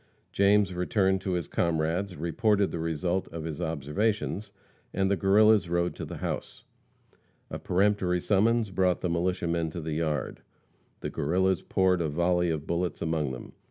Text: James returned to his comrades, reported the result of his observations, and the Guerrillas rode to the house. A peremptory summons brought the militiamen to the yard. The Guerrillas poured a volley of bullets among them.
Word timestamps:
James 0.31 0.73
returned 0.73 1.21
to 1.21 1.33
his 1.33 1.47
comrades, 1.47 2.15
reported 2.15 2.71
the 2.71 2.79
result 2.79 3.27
of 3.27 3.43
his 3.43 3.61
observations, 3.61 4.49
and 4.95 5.11
the 5.11 5.15
Guerrillas 5.15 5.69
rode 5.69 5.93
to 5.93 6.05
the 6.05 6.17
house. 6.17 6.63
A 7.51 7.59
peremptory 7.59 8.19
summons 8.19 8.71
brought 8.71 9.01
the 9.01 9.09
militiamen 9.11 9.69
to 9.69 9.79
the 9.79 9.93
yard. 9.93 10.41
The 11.01 11.11
Guerrillas 11.11 11.61
poured 11.61 12.01
a 12.01 12.09
volley 12.09 12.49
of 12.49 12.65
bullets 12.65 12.99
among 12.99 13.31
them. 13.31 13.53